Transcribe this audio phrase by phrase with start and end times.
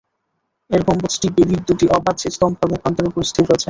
[0.69, 3.59] এর গম্বুজটি বেদীর দুটি অবাধ স্তম্ভ এবং প্রান্তের উপর স্থির রয়েছে।